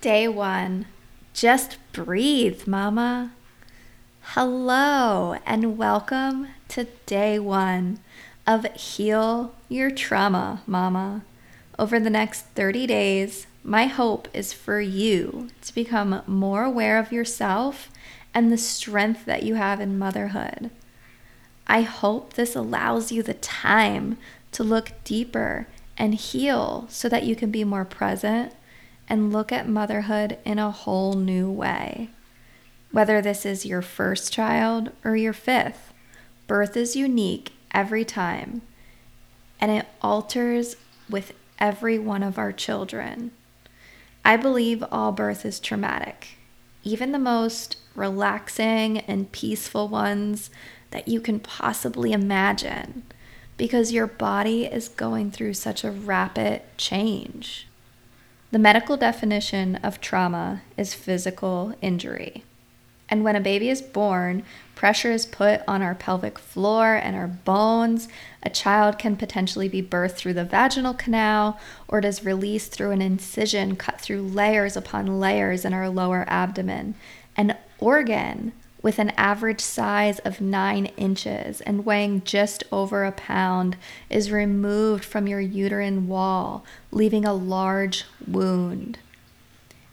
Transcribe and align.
Day 0.00 0.28
one, 0.28 0.86
just 1.34 1.76
breathe, 1.92 2.66
mama. 2.66 3.32
Hello, 4.22 5.36
and 5.44 5.76
welcome 5.76 6.48
to 6.68 6.84
day 7.04 7.38
one 7.38 7.98
of 8.46 8.64
Heal 8.72 9.52
Your 9.68 9.90
Trauma, 9.90 10.62
mama. 10.66 11.20
Over 11.78 12.00
the 12.00 12.08
next 12.08 12.46
30 12.54 12.86
days, 12.86 13.46
my 13.62 13.88
hope 13.88 14.26
is 14.32 14.54
for 14.54 14.80
you 14.80 15.50
to 15.60 15.74
become 15.74 16.22
more 16.26 16.64
aware 16.64 16.98
of 16.98 17.12
yourself 17.12 17.90
and 18.32 18.50
the 18.50 18.56
strength 18.56 19.26
that 19.26 19.42
you 19.42 19.56
have 19.56 19.82
in 19.82 19.98
motherhood. 19.98 20.70
I 21.66 21.82
hope 21.82 22.32
this 22.32 22.56
allows 22.56 23.12
you 23.12 23.22
the 23.22 23.34
time 23.34 24.16
to 24.52 24.64
look 24.64 24.92
deeper 25.04 25.66
and 25.98 26.14
heal 26.14 26.86
so 26.88 27.06
that 27.10 27.24
you 27.24 27.36
can 27.36 27.50
be 27.50 27.64
more 27.64 27.84
present 27.84 28.54
and 29.10 29.32
look 29.32 29.52
at 29.52 29.68
motherhood 29.68 30.38
in 30.44 30.58
a 30.58 30.70
whole 30.70 31.12
new 31.12 31.50
way. 31.50 32.08
Whether 32.92 33.20
this 33.20 33.44
is 33.44 33.66
your 33.66 33.82
first 33.82 34.32
child 34.32 34.92
or 35.04 35.16
your 35.16 35.32
fifth, 35.32 35.92
birth 36.46 36.76
is 36.76 36.96
unique 36.96 37.52
every 37.72 38.04
time 38.04 38.62
and 39.60 39.70
it 39.70 39.86
alters 40.00 40.76
with 41.10 41.34
every 41.58 41.98
one 41.98 42.22
of 42.22 42.38
our 42.38 42.52
children. 42.52 43.32
I 44.24 44.36
believe 44.36 44.84
all 44.90 45.12
birth 45.12 45.44
is 45.44 45.60
traumatic, 45.60 46.38
even 46.82 47.12
the 47.12 47.18
most 47.18 47.76
relaxing 47.94 48.98
and 49.00 49.30
peaceful 49.32 49.88
ones 49.88 50.50
that 50.90 51.08
you 51.08 51.20
can 51.20 51.40
possibly 51.40 52.12
imagine, 52.12 53.04
because 53.56 53.92
your 53.92 54.06
body 54.06 54.64
is 54.64 54.88
going 54.88 55.30
through 55.30 55.54
such 55.54 55.84
a 55.84 55.90
rapid 55.90 56.62
change. 56.76 57.66
The 58.52 58.58
medical 58.58 58.96
definition 58.96 59.76
of 59.76 60.00
trauma 60.00 60.62
is 60.76 60.92
physical 60.92 61.72
injury. 61.80 62.42
And 63.08 63.22
when 63.22 63.36
a 63.36 63.40
baby 63.40 63.68
is 63.68 63.80
born, 63.80 64.42
pressure 64.74 65.12
is 65.12 65.24
put 65.24 65.62
on 65.68 65.82
our 65.82 65.94
pelvic 65.94 66.36
floor 66.36 66.94
and 66.94 67.14
our 67.14 67.28
bones. 67.28 68.08
A 68.42 68.50
child 68.50 68.98
can 68.98 69.16
potentially 69.16 69.68
be 69.68 69.82
birthed 69.82 70.16
through 70.16 70.34
the 70.34 70.44
vaginal 70.44 70.94
canal, 70.94 71.60
or 71.86 72.00
it 72.00 72.04
is 72.04 72.24
released 72.24 72.72
through 72.72 72.90
an 72.90 73.02
incision 73.02 73.76
cut 73.76 74.00
through 74.00 74.22
layers 74.22 74.76
upon 74.76 75.20
layers 75.20 75.64
in 75.64 75.72
our 75.72 75.88
lower 75.88 76.24
abdomen. 76.26 76.96
An 77.36 77.56
organ 77.78 78.52
with 78.82 78.98
an 78.98 79.10
average 79.10 79.60
size 79.60 80.18
of 80.20 80.40
nine 80.40 80.86
inches 80.96 81.60
and 81.62 81.84
weighing 81.84 82.22
just 82.24 82.64
over 82.72 83.04
a 83.04 83.12
pound, 83.12 83.76
is 84.08 84.32
removed 84.32 85.04
from 85.04 85.26
your 85.26 85.40
uterine 85.40 86.08
wall, 86.08 86.64
leaving 86.90 87.24
a 87.24 87.34
large 87.34 88.04
wound. 88.26 88.98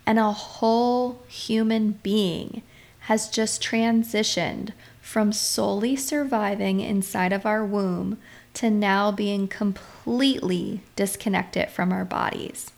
And 0.06 0.18
a 0.18 0.32
whole 0.32 1.22
human 1.28 2.00
being 2.04 2.62
has 3.02 3.30
just 3.30 3.62
transitioned 3.62 4.72
from 5.02 5.32
solely 5.32 5.96
surviving 5.96 6.80
inside 6.80 7.34
of 7.34 7.46
our 7.46 7.66
womb 7.66 8.18
to 8.54 8.70
now 8.70 9.12
being 9.12 9.48
completely 9.48 10.82
disconnected 10.96 11.70
from 11.70 11.94
our 11.94 12.04
bodies. 12.04 12.72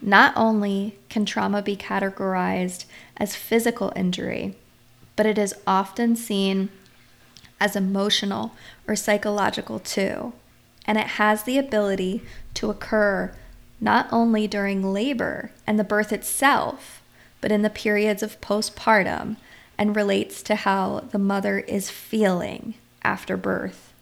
Not 0.00 0.32
only 0.34 0.96
can 1.08 1.26
trauma 1.26 1.60
be 1.60 1.76
categorized 1.76 2.86
as 3.18 3.36
physical 3.36 3.92
injury, 3.94 4.56
but 5.20 5.26
it 5.26 5.36
is 5.36 5.54
often 5.66 6.16
seen 6.16 6.70
as 7.60 7.76
emotional 7.76 8.52
or 8.88 8.96
psychological 8.96 9.78
too. 9.78 10.32
And 10.86 10.96
it 10.96 11.18
has 11.18 11.42
the 11.42 11.58
ability 11.58 12.22
to 12.54 12.70
occur 12.70 13.30
not 13.82 14.08
only 14.10 14.48
during 14.48 14.94
labor 14.94 15.50
and 15.66 15.78
the 15.78 15.84
birth 15.84 16.10
itself, 16.10 17.02
but 17.42 17.52
in 17.52 17.60
the 17.60 17.68
periods 17.68 18.22
of 18.22 18.40
postpartum 18.40 19.36
and 19.76 19.94
relates 19.94 20.42
to 20.44 20.54
how 20.54 21.00
the 21.10 21.18
mother 21.18 21.58
is 21.58 21.90
feeling 21.90 22.72
after 23.02 23.36
birth. 23.36 23.92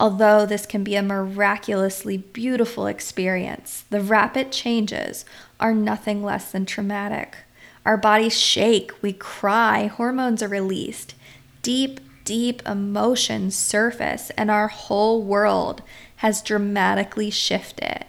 Although 0.00 0.44
this 0.44 0.66
can 0.66 0.82
be 0.82 0.96
a 0.96 1.02
miraculously 1.04 2.16
beautiful 2.16 2.88
experience, 2.88 3.84
the 3.90 4.00
rapid 4.00 4.50
changes 4.50 5.24
are 5.60 5.72
nothing 5.72 6.24
less 6.24 6.50
than 6.50 6.66
traumatic. 6.66 7.44
Our 7.88 7.96
bodies 7.96 8.38
shake, 8.38 8.92
we 9.00 9.14
cry, 9.14 9.86
hormones 9.86 10.42
are 10.42 10.48
released, 10.48 11.14
deep, 11.62 12.00
deep 12.22 12.60
emotions 12.68 13.56
surface, 13.56 14.28
and 14.36 14.50
our 14.50 14.68
whole 14.68 15.22
world 15.22 15.80
has 16.16 16.42
dramatically 16.42 17.30
shifted. 17.30 18.04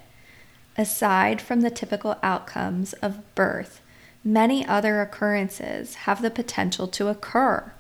Aside 0.78 1.42
from 1.42 1.62
the 1.62 1.70
typical 1.72 2.18
outcomes 2.22 2.92
of 2.96 3.24
birth, 3.36 3.80
many 4.22 4.66
other 4.66 5.00
occurrences 5.00 5.96
have 5.96 6.22
the 6.22 6.30
potential 6.30 6.86
to 6.90 7.08
occur. 7.08 7.72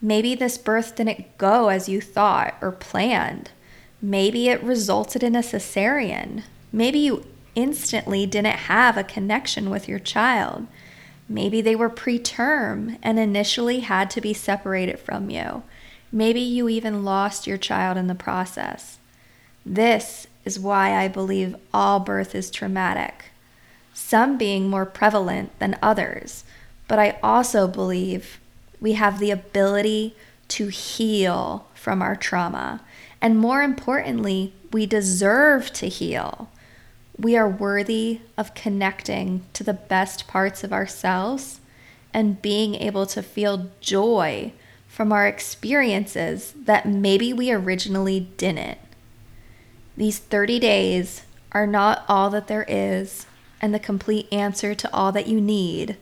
Maybe 0.00 0.34
this 0.34 0.56
birth 0.56 0.96
didn't 0.96 1.36
go 1.36 1.68
as 1.68 1.90
you 1.90 2.00
thought 2.00 2.54
or 2.62 2.72
planned. 2.72 3.50
Maybe 4.00 4.48
it 4.48 4.62
resulted 4.62 5.22
in 5.22 5.36
a 5.36 5.40
cesarean. 5.40 6.44
Maybe 6.72 7.00
you 7.00 7.26
instantly 7.54 8.24
didn't 8.24 8.60
have 8.60 8.96
a 8.96 9.04
connection 9.04 9.68
with 9.68 9.88
your 9.88 9.98
child. 9.98 10.66
Maybe 11.28 11.60
they 11.60 11.74
were 11.74 11.90
preterm 11.90 12.98
and 13.02 13.18
initially 13.18 13.80
had 13.80 14.10
to 14.10 14.20
be 14.20 14.32
separated 14.32 14.98
from 14.98 15.30
you. 15.30 15.64
Maybe 16.12 16.40
you 16.40 16.68
even 16.68 17.04
lost 17.04 17.46
your 17.46 17.58
child 17.58 17.96
in 17.96 18.06
the 18.06 18.14
process. 18.14 18.98
This 19.64 20.28
is 20.44 20.60
why 20.60 20.94
I 20.94 21.08
believe 21.08 21.56
all 21.74 21.98
birth 21.98 22.34
is 22.34 22.50
traumatic, 22.50 23.26
some 23.92 24.38
being 24.38 24.68
more 24.68 24.86
prevalent 24.86 25.58
than 25.58 25.78
others. 25.82 26.44
But 26.86 27.00
I 27.00 27.18
also 27.22 27.66
believe 27.66 28.38
we 28.80 28.92
have 28.92 29.18
the 29.18 29.32
ability 29.32 30.14
to 30.48 30.68
heal 30.68 31.66
from 31.74 32.00
our 32.00 32.14
trauma. 32.14 32.82
And 33.20 33.38
more 33.38 33.62
importantly, 33.62 34.52
we 34.72 34.86
deserve 34.86 35.72
to 35.72 35.88
heal. 35.88 36.48
We 37.18 37.36
are 37.36 37.48
worthy 37.48 38.20
of 38.36 38.54
connecting 38.54 39.44
to 39.54 39.64
the 39.64 39.72
best 39.72 40.26
parts 40.26 40.62
of 40.62 40.72
ourselves 40.72 41.60
and 42.12 42.42
being 42.42 42.74
able 42.74 43.06
to 43.06 43.22
feel 43.22 43.70
joy 43.80 44.52
from 44.86 45.12
our 45.12 45.26
experiences 45.26 46.54
that 46.64 46.86
maybe 46.86 47.32
we 47.32 47.50
originally 47.50 48.20
didn't. 48.20 48.78
These 49.96 50.18
30 50.18 50.58
days 50.58 51.22
are 51.52 51.66
not 51.66 52.04
all 52.08 52.28
that 52.30 52.48
there 52.48 52.66
is 52.68 53.26
and 53.60 53.74
the 53.74 53.78
complete 53.78 54.30
answer 54.30 54.74
to 54.74 54.94
all 54.94 55.12
that 55.12 55.26
you 55.26 55.40
need, 55.40 55.96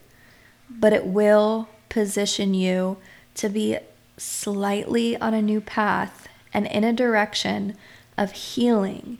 but 0.69 0.93
it 0.93 1.07
will 1.07 1.69
position 1.89 2.55
you 2.55 2.97
to 3.37 3.49
be 3.49 3.79
slightly 4.17 5.17
on 5.17 5.35
a 5.35 5.43
new 5.43 5.61
path 5.61 6.29
and 6.53 6.67
in 6.67 6.83
a 6.83 6.93
direction 6.93 7.77
of 8.19 8.33
healing 8.33 9.19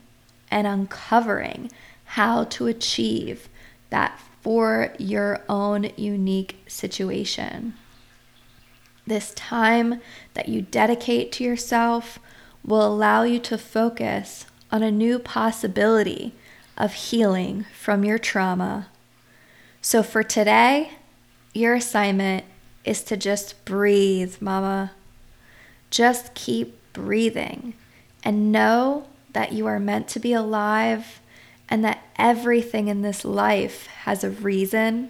and 0.55 0.65
uncovering 0.65 1.69
how 2.05 2.45
to 2.45 2.65
achieve 2.65 3.49
that 3.89 4.17
for 4.41 4.93
your 4.97 5.41
own 5.49 5.91
unique 5.97 6.57
situation. 6.65 7.73
This 9.05 9.33
time 9.33 9.99
that 10.33 10.47
you 10.47 10.61
dedicate 10.61 11.33
to 11.33 11.43
yourself 11.43 12.19
will 12.63 12.87
allow 12.87 13.23
you 13.23 13.37
to 13.39 13.57
focus 13.57 14.45
on 14.71 14.81
a 14.81 14.89
new 14.89 15.19
possibility 15.19 16.33
of 16.77 16.93
healing 16.93 17.65
from 17.77 18.05
your 18.05 18.17
trauma. 18.17 18.87
So, 19.81 20.01
for 20.01 20.23
today, 20.23 20.91
your 21.53 21.75
assignment 21.75 22.45
is 22.85 23.03
to 23.03 23.17
just 23.17 23.65
breathe, 23.65 24.37
mama. 24.39 24.93
Just 25.91 26.33
keep 26.33 26.79
breathing 26.93 27.73
and 28.23 28.53
know 28.53 29.07
that 29.35 29.51
you 29.51 29.65
are 29.65 29.81
meant 29.81 30.07
to 30.07 30.17
be 30.17 30.31
alive 30.31 31.19
and 31.67 31.83
that 31.83 32.01
everything 32.15 32.87
in 32.87 33.01
this 33.01 33.25
life 33.25 33.85
has 33.87 34.23
a 34.23 34.29
reason 34.29 35.09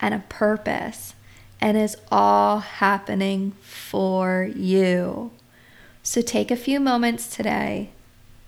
and 0.00 0.14
a 0.14 0.24
purpose 0.30 1.12
and 1.60 1.76
is 1.76 1.94
all 2.10 2.60
happening 2.60 3.52
for 3.60 4.48
you. 4.56 5.30
So 6.02 6.22
take 6.22 6.50
a 6.50 6.56
few 6.56 6.80
moments 6.80 7.28
today 7.28 7.90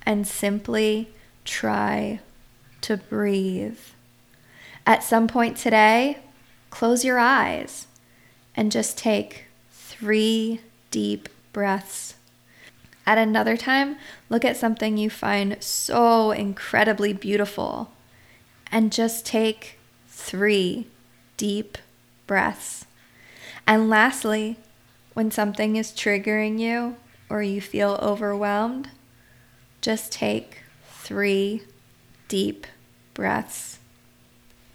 and 0.06 0.26
simply 0.26 1.10
try 1.44 2.20
to 2.80 2.96
breathe. 2.96 3.78
At 4.86 5.04
some 5.04 5.28
point 5.28 5.58
today, 5.58 6.20
close 6.70 7.04
your 7.04 7.18
eyes 7.18 7.86
and 8.56 8.72
just 8.72 8.96
take 8.96 9.44
three 9.70 10.62
deep 10.90 11.28
breaths 11.52 12.14
at 13.10 13.18
another 13.18 13.56
time, 13.56 13.96
look 14.28 14.44
at 14.44 14.56
something 14.56 14.96
you 14.96 15.10
find 15.10 15.56
so 15.58 16.30
incredibly 16.30 17.12
beautiful 17.12 17.90
and 18.70 18.92
just 18.92 19.26
take 19.26 19.80
three 20.06 20.86
deep 21.36 21.76
breaths. 22.28 22.86
And 23.66 23.90
lastly, 23.90 24.58
when 25.12 25.32
something 25.32 25.74
is 25.74 25.90
triggering 25.90 26.60
you 26.60 26.94
or 27.28 27.42
you 27.42 27.60
feel 27.60 27.98
overwhelmed, 28.00 28.90
just 29.80 30.12
take 30.12 30.58
three 30.88 31.62
deep 32.28 32.64
breaths. 33.12 33.80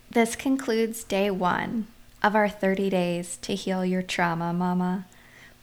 This 0.09 0.35
concludes 0.35 1.05
day 1.05 1.31
one 1.31 1.87
of 2.21 2.35
our 2.35 2.49
30 2.49 2.89
days 2.89 3.37
to 3.43 3.55
heal 3.55 3.85
your 3.85 4.01
trauma, 4.01 4.51
Mama. 4.51 5.05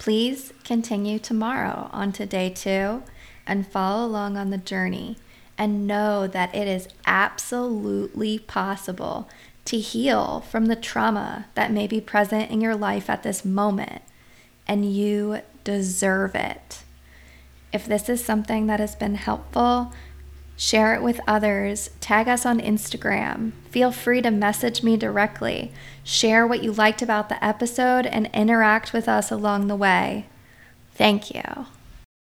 Please 0.03 0.53
continue 0.65 1.21
tomorrow 1.21 1.89
on 1.93 2.11
to 2.11 2.27
day 2.27 2.51
two 2.51 3.05
and 3.47 3.65
follow 3.65 4.05
along 4.05 4.37
on 4.37 4.51
the 4.51 4.59
journey 4.59 5.17
and 5.57 5.87
know 5.87 6.27
that 6.27 6.53
it 6.53 6.67
is 6.67 6.89
absolutely 7.07 8.41
possible 8.41 9.31
to 9.65 9.79
heal 9.79 10.41
from 10.41 10.67
the 10.67 10.75
trauma 10.75 11.47
that 11.55 11.71
may 11.71 11.87
be 11.87 12.01
present 12.01 12.51
in 12.51 12.61
your 12.61 12.75
life 12.75 13.09
at 13.09 13.23
this 13.23 13.45
moment, 13.45 14.03
and 14.67 14.93
you 14.93 15.39
deserve 15.63 16.35
it. 16.35 16.83
If 17.73 17.87
this 17.87 18.09
is 18.09 18.25
something 18.25 18.67
that 18.67 18.81
has 18.81 18.97
been 18.97 19.15
helpful, 19.15 19.93
share 20.57 20.95
it 20.95 21.03
with 21.03 21.21
others, 21.27 21.91
tag 22.01 22.29
us 22.29 22.47
on 22.47 22.61
Instagram. 22.61 23.53
Feel 23.71 23.93
free 23.93 24.23
to 24.23 24.31
message 24.31 24.83
me 24.83 24.97
directly, 24.97 25.73
share 26.05 26.47
what 26.47 26.63
you 26.63 26.73
liked 26.73 27.03
about 27.03 27.29
the 27.29 27.43
episode, 27.45 28.07
and 28.07 28.31
interact 28.33 28.93
with 28.93 29.09
us 29.09 29.31
along 29.31 29.67
the 29.67 29.77
way. 29.77 30.27
Thank 30.95 31.35
you. 31.35 31.67